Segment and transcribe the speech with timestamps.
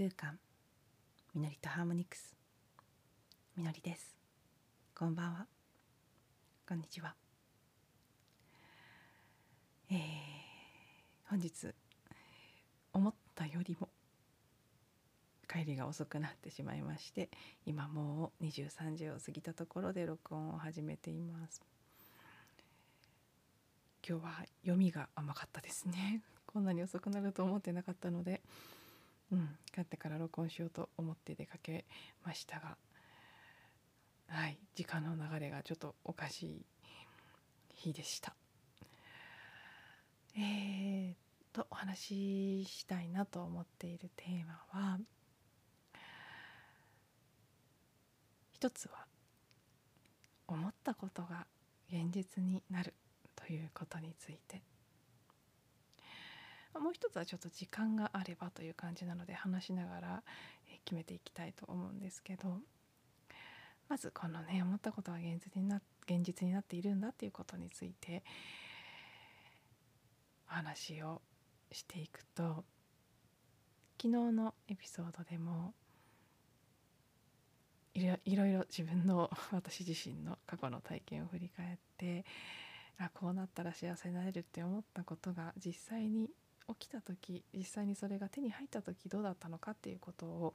[0.00, 0.38] 空間。
[1.34, 2.34] みのりとハーモニクス。
[3.54, 4.16] みのりです。
[4.98, 5.46] こんばんは。
[6.66, 7.14] こんにちは。
[9.90, 9.98] えー、
[11.28, 11.52] 本日
[12.94, 13.90] 思ったよりも
[15.46, 17.28] 帰りが遅くなってしまいまして
[17.66, 21.60] 今もう23時を過ぎたところで録音を始めています。
[24.08, 24.30] 今日は
[24.62, 26.22] 読みが甘かったですね。
[26.46, 28.40] こんなに遅くなると思ってなかったので
[29.32, 31.84] うん、帰ってから録音しようと思って出かけ
[32.24, 32.76] ましたが
[34.28, 36.66] はい時間の流れがちょっとおかしい
[37.74, 38.34] 日でした。
[40.36, 41.14] えー、
[41.52, 44.98] とお話ししたいなと思っているテーマは
[48.52, 49.06] 一つは
[50.46, 51.46] 思ったことが
[51.88, 52.94] 現実になる
[53.34, 54.62] ということについて
[56.78, 60.22] もう一つはちょっと時間があればという感じなので話しながら
[60.84, 62.58] 決めていきたいと思うんですけど
[63.88, 68.22] まずこのね思ったことは現実にな現実になっているんだっていうことについて
[70.48, 71.20] お話を
[71.72, 72.64] していくと
[74.00, 75.74] 昨日のエピソードでも
[77.94, 82.24] いろいろいろ自分の 私自身の過去の体験を振り返って
[82.98, 86.30] あこうなったら幸せになれるって思ったことが実際に
[86.78, 90.54] 起きた時実際にそれが手に入った時どうだったのかっていうことを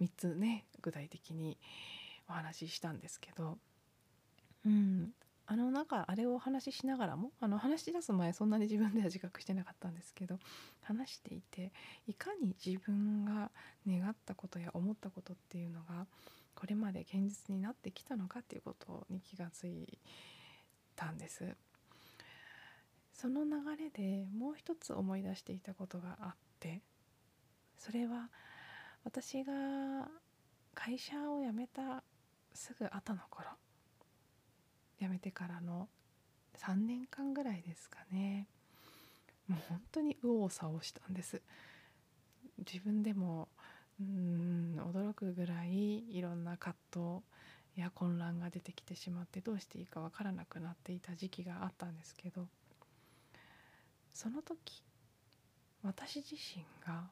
[0.00, 1.58] 3つね具体的に
[2.28, 3.58] お話ししたんですけど
[4.64, 5.10] うん
[5.48, 10.38] あの中あれをお話ししながらもあの話し出す前そんなに自分では自覚してなかったんですけど
[10.82, 11.72] 話していて
[12.08, 13.50] いかに自分が
[13.86, 16.06] 願ったことや思ったことっていうのが
[16.56, 19.98] これまで現実になってきたのかっていうことに気がつい
[20.96, 21.54] たんです。
[23.16, 26.82] その流れでもう一つ思い出していたことがあって
[27.78, 28.28] それは
[29.04, 29.52] 私が
[30.74, 32.02] 会社を辞めた
[32.52, 33.48] すぐ後の頃
[35.00, 35.88] 辞めてからの
[36.58, 38.46] 3年間ぐらいですかね
[39.48, 41.40] もう本当に右往左往したんです。
[42.58, 43.48] 自分でも
[44.00, 52.48] うん驚くぐらいいろんな葛藤や混乱が出てきてしまってどうしていいかわからなくなっていた時期があったんですけど
[54.16, 54.82] その時
[55.82, 57.10] 私自身が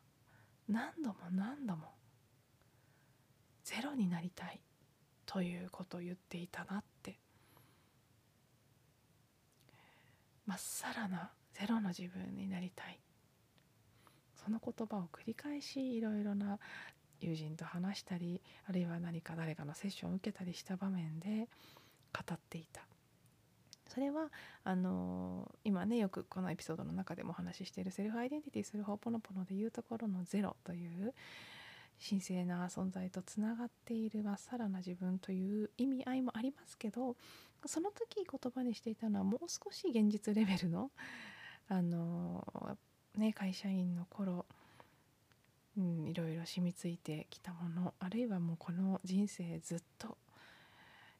[0.66, 1.88] 何度も何度も
[3.62, 4.58] ゼロになりたい
[5.26, 7.18] ということを言っていたなって。
[10.46, 12.98] まっさらなゼロの自分になりたい。
[14.42, 16.58] その言葉を繰り返しいろいろな
[17.20, 21.48] 友人と話したりあるいは何か誰かのセッションを受けたりした場面で
[22.14, 22.80] 語っていた。
[23.94, 24.28] それは
[24.64, 31.14] あの今ねよくこのエピソードの中でもお話ししているセルフアイデンティティするホーポノポノでいうところのゼロという
[32.06, 37.14] 神聖な存在とつながっているまっさらな自分という意味合いもありますけど
[37.66, 40.90] その時言葉にしていたのはもう少し現実レベルの
[41.68, 42.76] あの、
[43.16, 44.44] ね、会社員の頃、
[45.78, 50.18] うん、いろいろ染みついてきたものあるいはもうこの人生ずっと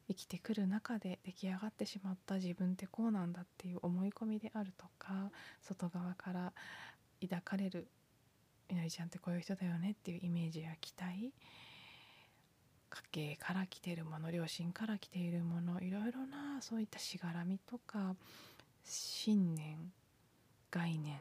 [0.07, 6.53] 生きてくる中で出来上がってしまった自分ってこうなんだっていう思い込みであるとか外側から
[7.21, 7.87] 抱かれる
[8.69, 11.33] みのりちゃんってこういう人だよねっていうイメージや期待
[12.89, 18.15] 家計から来ているもの両親から来ているものいろいろなそういったしがらみとか
[18.83, 19.91] 信念
[20.71, 21.13] 概念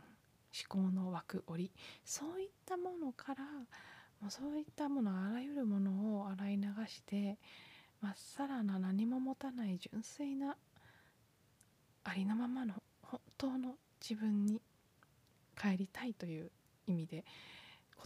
[0.54, 1.70] 思考の枠織り
[2.04, 3.44] そういったものから
[4.20, 7.38] もうそういったものあらゆるものを洗い流して
[8.04, 10.58] まっさらな何も持たない純粋な
[12.04, 14.60] ありのままの本当の自分に
[15.58, 16.50] 帰りたいという
[16.86, 17.24] 意味で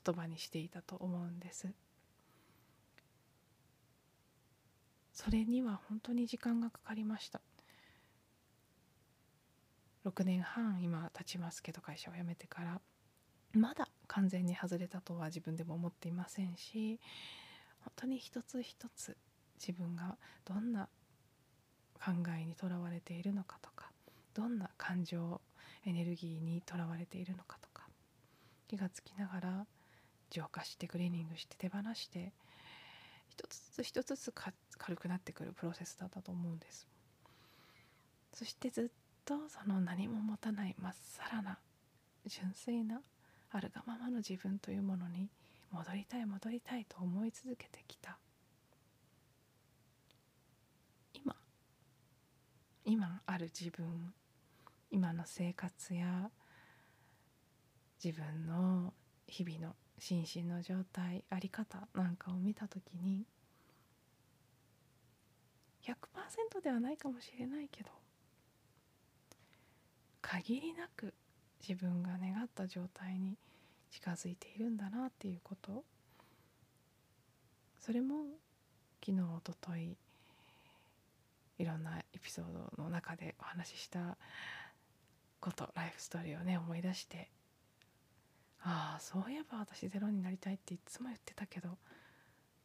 [0.04, 1.66] 言葉にしていたと思うんです。
[5.12, 7.40] それには本当に時間がかかりました。
[10.06, 12.80] 6年半今経ちますけど会社を辞めてから。
[13.52, 17.00] まだ完全に外れたとは自分でも思っていませんし
[17.80, 19.16] 本当に一つ一つ
[19.58, 20.88] 自分がどんな
[21.94, 23.90] 考えにとらわれているのかとか
[24.34, 25.40] どんな感情
[25.84, 27.88] エネルギーにとらわれているのかとか
[28.68, 29.66] 気がつきながら
[30.30, 32.32] 浄化してクリーニングして手放して
[33.28, 36.88] 一つずつ一つずつ軽くなってくるプロセスだったと思うんです。
[38.32, 38.84] そしてずっ
[39.24, 41.58] とその何も持たないまっさらな
[42.26, 43.00] 純粋な
[43.50, 45.28] あるがままの自分というものに
[45.70, 48.18] 戻りたい戻りたいと思い続けてきた。
[52.90, 54.14] 今ある自分
[54.90, 56.30] 今の生活や
[58.02, 58.94] 自分の
[59.26, 63.26] 日々の心身の状態あり方なんかを見た時に
[65.84, 67.90] 100%ではないかもしれないけど
[70.22, 71.12] 限りなく
[71.60, 73.36] 自分が願った状態に
[73.90, 75.84] 近づいているんだなっていうこと
[77.78, 78.24] それも
[79.04, 79.94] 昨日おととい
[81.58, 82.44] いろんなエピソー
[82.76, 84.16] ドの中でお話しした
[85.40, 87.28] ことライフストーリーをね思い出して
[88.62, 91.78] ああそういえば私ゼロになりたいっていつも言ってたけど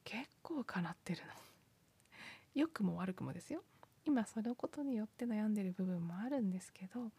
[0.03, 1.27] 結構叶ってるの。
[2.55, 3.63] 良くも悪くもですよ。
[4.05, 7.09] 今そのことによって悩んでる部分もあるんですけど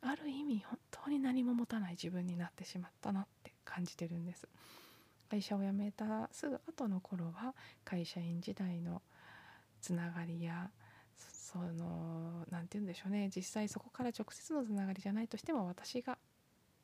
[0.00, 4.48] ある意味本当に何も持たない自分になってしまったなって感じてるんです。
[5.28, 7.54] 会社を辞めたすぐ後の頃は
[7.84, 9.02] 会社員時代の
[9.80, 10.70] つながりや
[11.16, 13.30] その何て言うんでしょうね。
[13.34, 16.18] 実際そこから直接のつながりじゃないとしても私が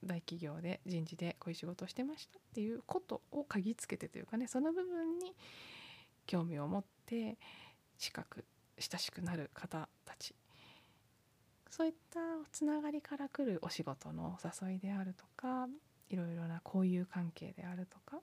[0.04, 5.34] 大企業で人事でこういう仕事をしてましたっていうことを嗅ぎつけてというかねその部分に
[6.26, 7.38] 興味を持って
[7.98, 8.44] 近く
[8.78, 10.34] 親しくなる方たち。
[11.70, 12.20] そういった
[12.52, 15.68] つながりから来るお仕事のお誘いであるとか
[16.10, 18.20] いろいろな交友関係であるとか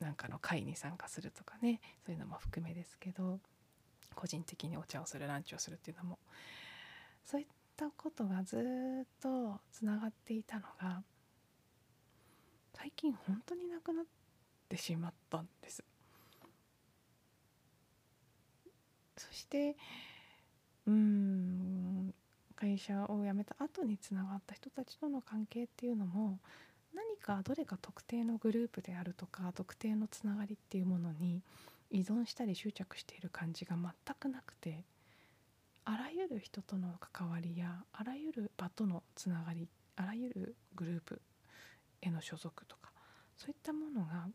[0.00, 3.38] なんかの会に参加するとかねそういうのも含めですけど。
[4.14, 6.18] 個人的にお茶をするランチをするっていうのも
[7.24, 7.46] そういっ
[7.76, 11.02] たことがずっとつながっていたのが
[12.74, 14.04] 最近本当になくなっ
[14.68, 15.84] てしまったんです。
[19.16, 19.76] そして
[20.86, 22.14] うん
[22.56, 26.38] 会社を辞めた後につながった人たちとの関係っていうのも
[26.94, 31.42] 何かどれか特定のグループであるとか特定のつながりっていうものに
[31.90, 34.84] 依存したり執着している感じが全くなくて
[35.84, 41.20] あらゆる人との関わりやあらゆる場とのつながりあらゆるグループ
[42.00, 42.90] への所属とか
[43.36, 44.28] そういったものが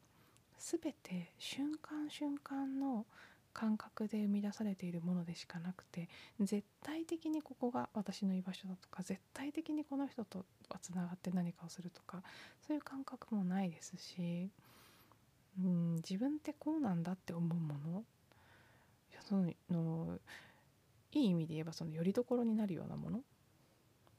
[0.58, 3.06] 全て瞬間瞬間の
[3.54, 6.10] 感覚で生み出されているものでしかなくて
[6.42, 12.22] 絶対的にここが私の居場所だとか絶対的にこの人とはつながって何かをするとか
[12.68, 14.50] そういう感覚もないですし
[15.60, 18.04] うん自分ってこうなんだって思うもの？
[19.12, 20.20] いその
[21.12, 23.20] いい意味で言えばそのよりどころになるようなもの？
[23.20, 23.22] っ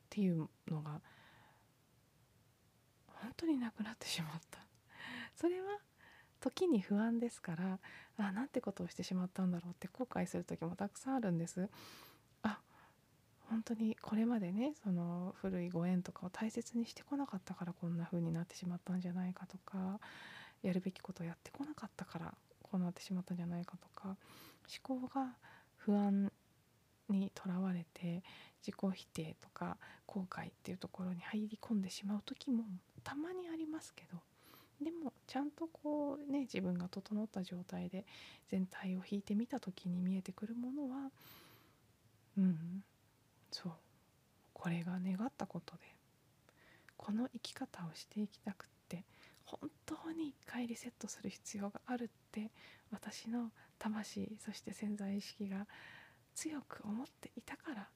[0.09, 1.01] ていうのが
[3.07, 4.59] 本当になくなってしまった。
[5.35, 5.67] それは
[6.41, 7.79] 時に不安ですから
[8.19, 11.69] あなんてことをしてしまったんだろうって後悔する時もたくさんあるんです。
[12.43, 12.59] あ
[13.51, 20.01] 本当にこれまでねその古いご縁とかを大切にしてこなかったからこんな風になってしまったんじゃないかとか
[20.63, 24.17] やるべきことをやってこなかったからこうなってしまったんじゃないかとか
[24.89, 25.37] 思考が
[25.77, 26.31] 不安
[27.09, 28.23] にとらわれて
[28.67, 29.77] 自己否定とか
[30.07, 32.65] 後悔っていうところに入り込んでしまう時も
[33.05, 34.19] たまにありますけど
[34.85, 38.05] でもちゃんとこうね自分が整った状態で
[38.51, 41.11] 全体を引いてみた時に見えてくるものは
[42.37, 42.83] うん
[43.51, 43.73] そう
[44.53, 45.81] これが願ったことで
[46.97, 48.76] この生き方をしていきたくて
[49.47, 52.51] 本当に一回リセットする必要があるって
[52.91, 55.67] 私の魂そして潜在意識が
[56.35, 57.89] 強く思っていたから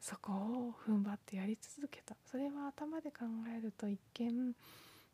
[0.00, 2.16] そこを踏ん張ってやり続けた。
[2.26, 3.24] それは頭で考
[3.56, 4.52] えると一見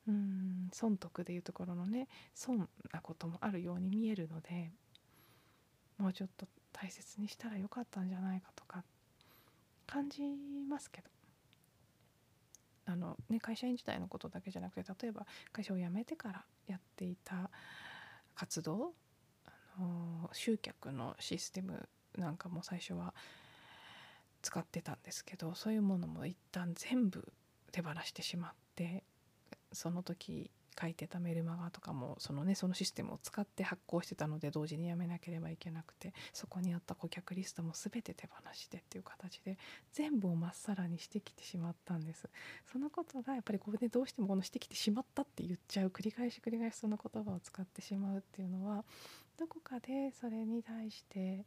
[0.07, 4.71] うん損得でいうところのね損なこともあるように見えるので
[5.99, 8.83] もうちょっと大切にしたらよかったんじゃないかとか
[9.87, 10.23] 感じ
[10.69, 11.18] ますけど。
[12.89, 17.51] あの、ね、会社員時代のことだけじゃなくて例えば会社を辞めてからやっていた
[18.35, 18.95] 活動
[19.47, 23.15] あの集客のシステムなんかも最初は
[24.43, 27.33] 使ってたんですけどそういうものも一旦全部
[27.73, 29.05] 手放してしまって
[29.73, 39.59] その時書いてたメルマガとかもそのねそのシステムを使って発行してたので同時にやめなければいけなくてそこにあった顧客リストも全て手放してっていう形で
[39.93, 42.29] 全部をまっさらにしてきてしまったんです。
[42.71, 48.85] そのことがやっぱりここでどうしてもこのしてきてしまったって言っちゃう繰り返し繰り返しその言葉を使ってしまうっていうのは
[49.39, 51.45] どこかでそれに対して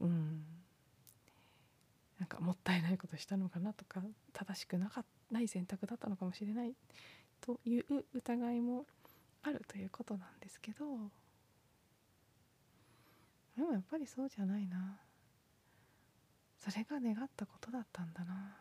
[0.00, 0.61] うん
[2.22, 4.00] なんかもったいないことしたのかなとか
[4.32, 6.72] 正しくなかない選択だったのかもしれない
[7.40, 8.86] という疑いも
[9.42, 10.84] あるということなんですけど
[13.56, 15.00] でもやっぱりそうじゃないな。
[16.58, 18.56] それが願ったことだったんだな。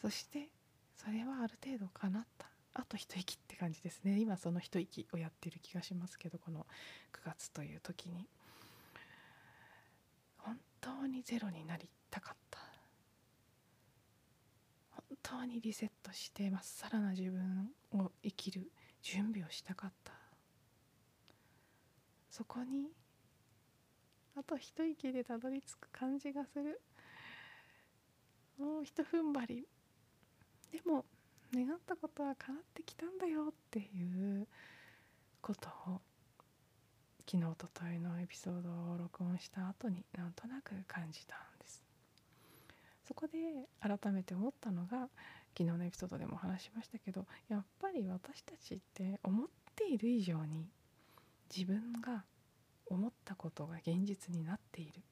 [0.00, 0.48] そして
[0.96, 2.48] それはある程度叶った。
[2.74, 4.20] あと一息って感じですね。
[4.20, 6.66] 今その一息をやってる気がしますけどこの
[7.12, 8.28] 9月という時に。
[10.80, 12.58] 当にゼロになりたかった。
[14.90, 18.70] 本当にリセットしてまっさらな自分を生きる
[19.02, 20.12] 準備をしたかった。
[22.30, 22.88] そこに
[24.36, 26.80] あと一息でたどり着く感じがする。
[28.58, 29.66] もうひと踏ん張り。
[30.70, 31.04] でも
[31.54, 34.46] 願ったことは叶ってきたんだよっていう
[35.40, 36.00] ことを
[37.30, 41.84] 昨日とといのエピソードを録音した後になんとなく感じたんです。
[43.06, 43.36] そこで
[43.82, 45.10] 改めて思ったのが
[45.56, 50.70] 昨日のエピソードでも話しましたけどやっぱり私たちって思っている以上に
[51.54, 52.24] 自分が
[52.86, 55.02] 思ったことが現実になっている。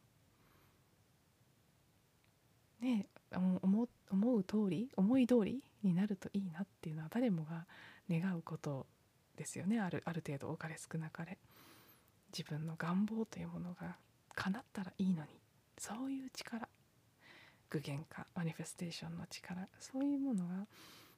[2.80, 7.66] ね思思う通り思い通りになるといいなっていうのは誰もが
[8.08, 8.86] 願うこと
[9.36, 9.80] ですよね。
[9.80, 11.36] あるある程度多かれ少なかれ。
[12.36, 13.96] 自分の願望というものが
[14.34, 15.28] 叶ったらいいのに
[15.78, 16.68] そういう力
[17.70, 20.66] 具現化マニフェステーションの力そういうものが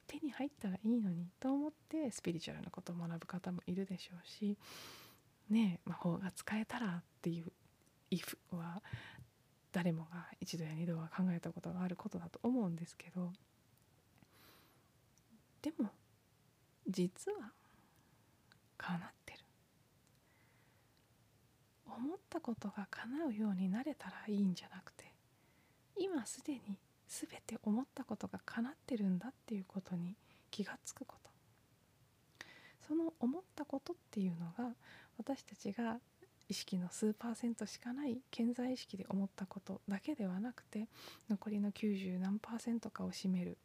[0.07, 4.57] 手に入ったらいいのにと思ってスピリチュアルなことを学ぶ方もいるでしょうし
[5.49, 7.51] ね魔法が使えたらっていう
[8.09, 8.81] 「if」は
[9.73, 13.33] 誰もが一度や二度は考えたことがあることだと思うんですけど
[15.61, 15.89] でも
[16.87, 17.51] 実は
[18.77, 19.38] 叶ってる。
[21.99, 25.05] 思ったことが叶うようになれたらいいんじゃなくて
[25.97, 30.15] 今すでに全て思ったことが叶ってるんだっていうことに
[30.51, 31.29] 気がつくこと。
[32.87, 34.73] その思ったことっていうのが
[35.17, 35.99] 私たちが
[36.47, 40.87] 意識の数パーセントしかない健在意識で思ったことだけではなくて
[41.29, 43.59] 残りの90何パーセントかを占める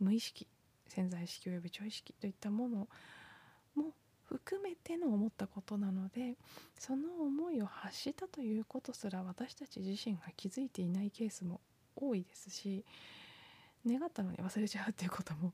[0.00, 0.46] 無意識
[0.88, 2.88] 潜在意識および超意識といったものも
[4.28, 6.34] 含めての思ったことなので
[6.78, 11.60] その思いを発したということすら私たち自身が気づいていないケースも
[11.94, 12.84] 多いですし
[13.86, 15.52] 願ったのに忘れちゃうっていうことも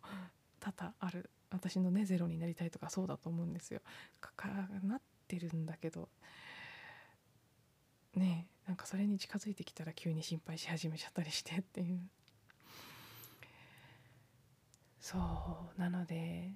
[0.59, 1.29] 多々ある。
[1.51, 3.81] 私のねゼロになりたいとかそうだと思うんですよ。
[4.21, 4.33] か
[4.83, 6.09] なってるんだけど。
[8.15, 12.01] ねえなんかそれに近づいてきたら急に心配し始めちゃったりしてっていう。
[15.01, 15.19] そ
[15.77, 16.53] うなので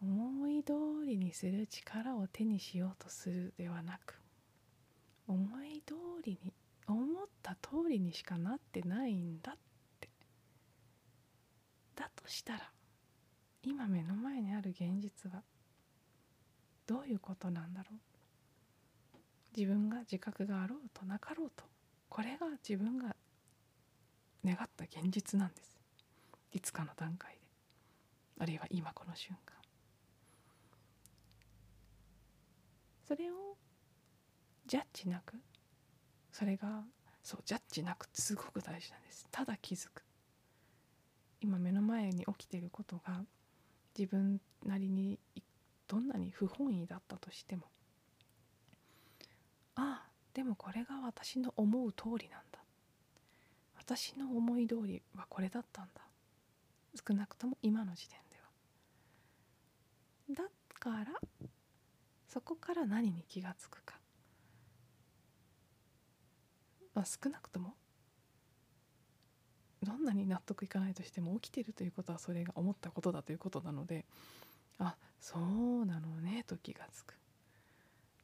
[0.00, 0.72] 思い通
[1.06, 4.20] りにする力を手にしようとするではなく
[5.26, 6.52] 思い通りに
[6.86, 9.56] 思った通りにしかなってないんだっ
[10.00, 10.08] て。
[11.94, 12.70] だとしたら
[13.62, 15.42] 今目の前にある現実は
[16.86, 19.18] どういうことなんだろう。
[19.54, 21.64] 自分が自覚があろうとなかろうと
[22.08, 23.14] これが自分が
[24.44, 25.78] 願った現実なんです。
[26.52, 27.40] いつかの段階で。
[28.40, 29.57] あるいは今この瞬間。
[33.08, 33.56] それを
[34.66, 35.32] ジャッジなく
[36.30, 36.84] それが
[37.22, 39.26] そうジャッジなくってすごく大事なんです。
[39.30, 40.04] ただ気づく。
[41.40, 43.22] 今目の前に起きていることが
[43.98, 45.18] 自分なりに
[45.86, 47.62] どんなに不本意だったとしても
[49.74, 52.58] ああでもこれが私の思う通りなんだ。
[53.78, 56.02] 私の思い通りはこれだったんだ。
[57.08, 58.36] 少なくとも今の時点で
[60.36, 60.44] は。
[60.44, 61.48] だから
[62.28, 63.98] そこから何に気がつくか、
[66.94, 67.74] まあ、少なくとも
[69.82, 74.04] どんなに納得いかないとしても起きてるということはそれが思ったことだということなので
[74.78, 77.14] あそうなのねと気がつく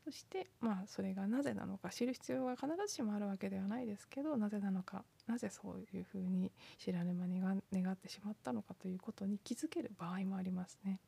[0.05, 11.01] そしてまあそれがなぜなのか知る必要が必ずしもあるわけではないですけどなぜなのかなぜそういうふうに知らぬ間に願ってしまったのかということに気づける場合もありますね。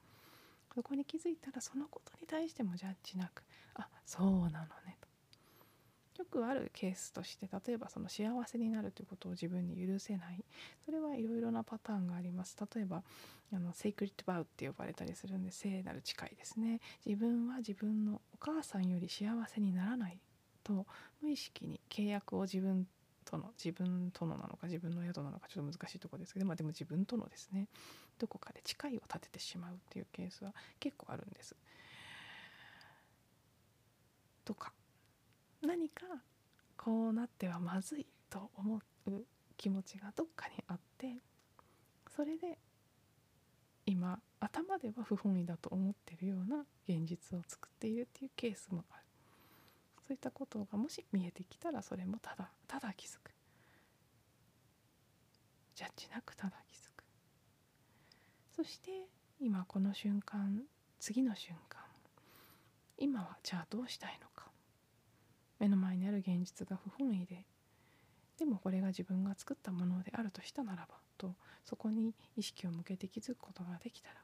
[0.77, 3.43] そこに気づいたらそのことに対してもジャッジなく
[3.77, 6.23] あそうなのねと。
[6.23, 10.45] よくあるケースとして例えばその幸せになるということを自分に許せない。
[10.85, 12.59] それはいろいろなパターンがあります。
[12.75, 13.03] 例えば
[13.55, 16.81] あのセイクリッドバウって呼ばれたりするんで聖なる誓いですね。
[17.07, 20.19] 自分は自分のお母さんより幸せにならない。
[20.63, 20.85] と
[21.23, 22.87] 無意識に契約を自分
[23.25, 27.69] との自分とのなのか自分の宿なのかちょっと難しいところですけど、まあ、でも自分とのですね。
[28.19, 31.55] どこかで誓いを立ててしまうっていうケースは結構あるんです。
[34.45, 34.73] とか
[35.63, 36.03] 何か
[36.77, 39.25] こうなってはまずいと思う
[39.57, 41.17] 気持ちがどっかにあって
[42.15, 42.59] それで
[43.87, 49.03] 今頭では不本意だと思ってるような現実を作っているっていうケースもある。
[50.07, 53.33] そういったことがもし見えてきたらそれもただただ気づく。
[55.75, 56.86] ジャッジなくただ気づく。
[58.57, 58.91] そして
[59.39, 60.63] 今この瞬間
[60.99, 61.79] 次の瞬間
[62.97, 64.47] 今はじゃあどうしたいのか？
[65.59, 67.45] 目の前にある現実が不本意で
[68.39, 71.35] でもこれが自分が作ったものであるとしたならばと
[71.67, 74.15] そこに意識を向けて気づくことができたら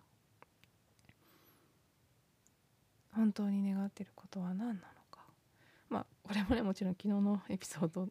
[3.15, 4.75] 本当に願っていることは何なの？
[4.75, 5.02] か
[5.93, 8.09] まあこれもねもちろん昨日のエピソード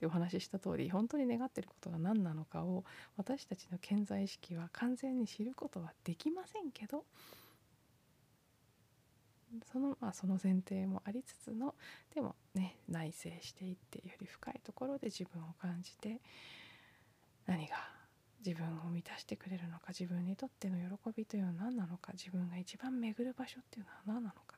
[0.00, 2.84] でお話しした通り本当に願ってることが何なのかを
[3.16, 7.04] 私たちの健在意識は完全に知ることはできませんけど
[9.72, 11.74] その,、まあ、その前提もありつつの
[12.14, 16.20] でもね内省していってより深いところで自分を感じて
[17.46, 17.76] 何が
[18.44, 24.56] 自分を満たしてくれるのか自分にとっての喜びというのは何なのか自分が一番巡る場所っていうのは何なのか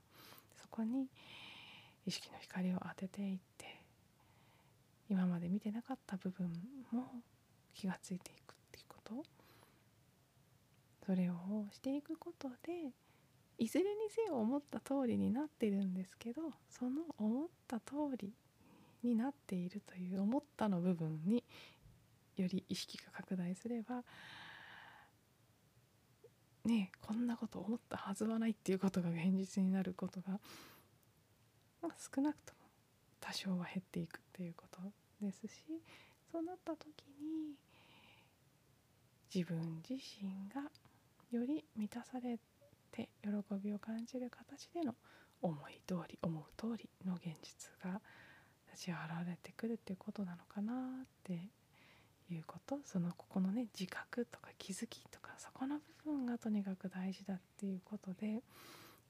[0.61, 1.09] そこに
[2.07, 3.67] 意識の光を当てていって
[5.09, 6.51] 今まで見てなかった部分
[6.93, 7.05] も
[7.75, 9.25] 気がついていくっていうこと。
[11.07, 11.35] それを
[11.71, 12.91] していくことで
[13.59, 18.33] いずれにせよ思った通りになってるんですけどその思った通り
[19.05, 21.45] になっているという思ったの部分に
[22.37, 24.03] より意識が拡大すれば
[26.65, 30.41] ねこんなこと思ったはずはないっていうことが現実になることが、
[31.87, 32.61] まあ、少なくとも
[33.21, 34.81] 多少は減っていくっていうこと
[35.21, 35.63] ですし
[36.33, 36.83] そうなった時
[37.21, 37.55] に
[39.33, 40.71] 自分自身が
[41.31, 42.39] より満たされ
[42.91, 43.31] て喜
[43.63, 44.95] びを感じる形での
[45.43, 48.01] 思い通り思う通りの現実が
[48.73, 51.33] 立ち現れてくるっていうことなのかなって
[52.31, 58.43] いうことそのここのね自覚とか気づきとかそこの部分がとにかく大事だっていうことで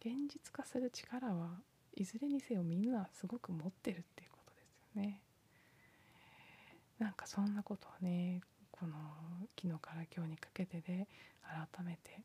[0.01, 1.51] 現実化する力は
[1.97, 5.21] いずれにせよみんなすごく持ってるっていうことですよね。
[6.99, 8.95] なんかそんなことをねこの
[9.61, 11.09] 昨日から今日にかけてで
[11.43, 12.21] 改めて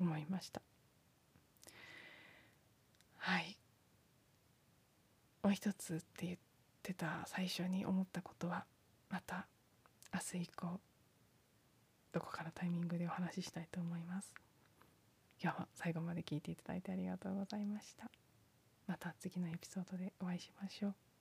[0.00, 0.62] 思いました。
[3.18, 3.56] はい。
[5.42, 6.38] もう一つって言っ
[6.82, 8.64] てた最初に思ったことは
[9.10, 9.46] また
[10.12, 10.80] 明日以降
[12.12, 14.32] どこかのタイミングでお話ししたいと思います。
[15.42, 18.21] 今日は最後まで聞いていただいてありがとうございました。
[18.92, 21.11] また次のエピソードでお会いしましょう。